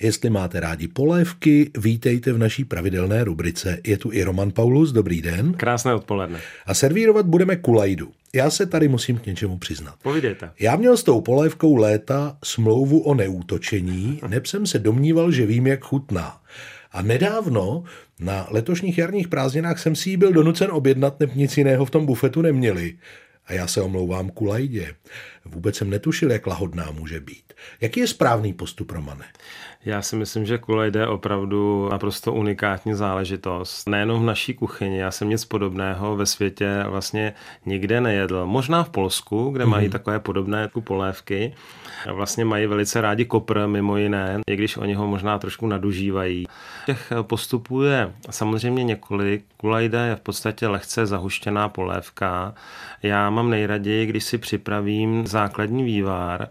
[0.00, 3.80] Jestli máte rádi polévky, vítejte v naší pravidelné rubrice.
[3.86, 5.52] Je tu i Roman Paulus, dobrý den.
[5.52, 6.40] Krásné odpoledne.
[6.66, 8.10] A servírovat budeme kulajdu.
[8.34, 9.94] Já se tady musím k něčemu přiznat.
[10.02, 10.50] Povídejte.
[10.60, 15.66] Já měl s tou polévkou léta smlouvu o neútočení, neb jsem se domníval, že vím,
[15.66, 16.40] jak chutná.
[16.92, 17.84] A nedávno
[18.20, 22.06] na letošních jarních prázdninách jsem si ji byl donucen objednat, neb nic jiného v tom
[22.06, 22.94] bufetu neměli.
[23.50, 24.94] A já se omlouvám kulajdě.
[25.44, 27.52] Vůbec jsem netušil, jak lahodná může být.
[27.80, 29.24] Jaký je správný postup, Romane?
[29.84, 33.88] Já si myslím, že kulejde je opravdu naprosto unikátní záležitost.
[33.88, 37.32] Nejenom v naší kuchyni, já jsem nic podobného ve světě vlastně
[37.66, 38.46] nikde nejedl.
[38.46, 39.68] Možná v Polsku, kde mm-hmm.
[39.68, 39.92] mají mhm.
[39.92, 41.54] takové podobné polévky.
[42.12, 46.46] Vlastně mají velice rádi kopr, mimo jiné, i když oni ho možná trošku nadužívají.
[46.86, 49.44] Těch postupů je samozřejmě několik.
[49.56, 52.54] Kulajda je v podstatě lehce zahuštěná polévka.
[53.02, 56.48] Já mám nejraději, když si připravím základní vývar,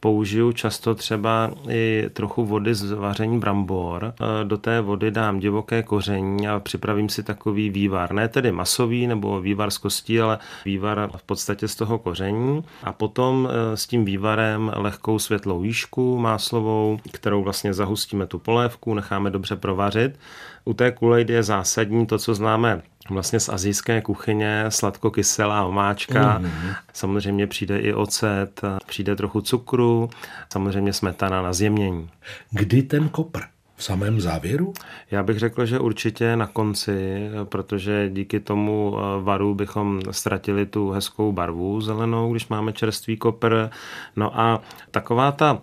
[0.00, 4.04] použiju často třeba i trochu vody z vaření brambor.
[4.04, 8.12] E, do té vody dám divoké koření a připravím si takový vývar.
[8.12, 12.64] Ne tedy masový nebo vývar z kostí, ale vývar v podstatě z toho koření.
[12.84, 18.94] A potom e, s tím vývarem lehkou světlou výšku máslovou, kterou vlastně zahustíme tu polévku,
[18.94, 20.18] necháme dobře provařit.
[20.64, 26.38] U té kulejdy je zásadní to, co známe vlastně z azijské kuchyně, sladko-kyselá omáčka.
[26.40, 26.74] Mm-hmm.
[26.92, 30.10] Samozřejmě přijde i ocet, přijde trochu cukru,
[30.52, 32.10] samozřejmě smetana na zjemnění.
[32.50, 33.40] Kdy ten kopr?
[33.80, 34.72] v samém závěru?
[35.10, 40.90] Já bych řekl, že určitě na konci, protože díky tomu eh, varu bychom ztratili tu
[40.90, 43.70] hezkou barvu zelenou, když máme čerstvý kopr.
[44.16, 45.62] No a taková ta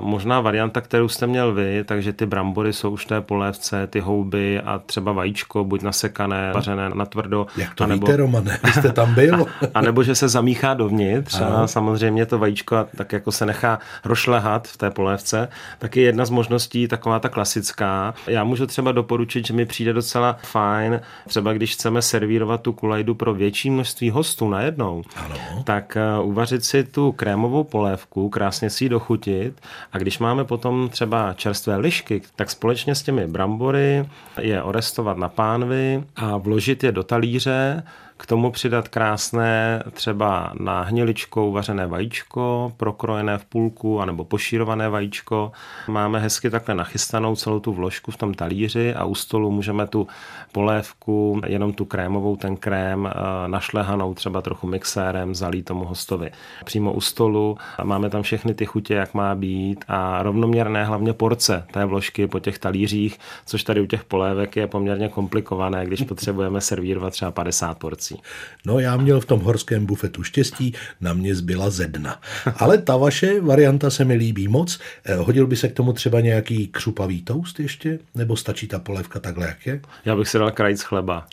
[0.00, 4.60] Možná varianta, kterou jste měl vy, takže ty brambory jsou už té polévce, ty houby
[4.60, 7.46] a třeba vajíčko, buď nasekané, vařené na tvrdo.
[7.56, 8.58] Jak to anebo, víte, Romane?
[8.64, 9.34] Vy jste tam byl?
[9.62, 11.58] a, a nebo že se zamíchá dovnitř ano.
[11.58, 16.24] a samozřejmě to vajíčko tak jako se nechá rošlehat v té polévce, tak je jedna
[16.24, 18.14] z možností taková ta klasická.
[18.26, 23.14] Já můžu třeba doporučit, že mi přijde docela fajn, třeba když chceme servírovat tu kulajdu
[23.14, 25.36] pro větší množství hostů najednou, ano.
[25.64, 29.60] tak eh, uvařit si tu krémovou polévku, krásně si ji dochutit
[29.92, 34.08] a když máme potom třeba čerstvé lišky, tak společně s těmi brambory
[34.40, 37.82] je orestovat na pánvy a vložit je do talíře,
[38.16, 45.52] k tomu přidat krásné třeba na hniličkou vařené vajíčko, prokrojené v půlku, anebo pošírované vajíčko.
[45.88, 50.06] Máme hezky takhle nachystanou celou tu vložku v tom talíři a u stolu můžeme tu
[50.52, 56.30] polévku, jenom tu krémovou, ten krém eh, našlehanou třeba trochu mixérem, zalít tomu hostovi.
[56.64, 61.66] Přímo u stolu máme tam všechny ty chutě, jak má být a rovnoměrné hlavně porce
[61.72, 66.60] té vložky po těch talířích, což tady u těch polévek je poměrně komplikované, když potřebujeme
[66.60, 68.22] servírovat třeba 50 porcí věcí.
[68.66, 72.20] No já měl v tom horském bufetu štěstí, na mě zbyla zedna.
[72.56, 74.80] Ale ta vaše varianta se mi líbí moc.
[75.04, 77.98] Eh, hodil by se k tomu třeba nějaký křupavý toast ještě?
[78.14, 79.80] Nebo stačí ta polévka takhle, jak je?
[80.04, 81.26] Já bych si dal krajíc chleba.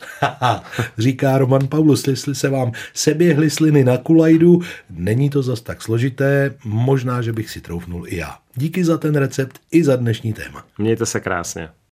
[0.97, 6.53] Říká Roman Paulus, jestli se vám seběhly sliny na kulajdu, není to zas tak složité,
[6.65, 8.37] možná, že bych si troufnul i já.
[8.55, 10.65] Díky za ten recept i za dnešní téma.
[10.77, 11.69] Mějte se krásně.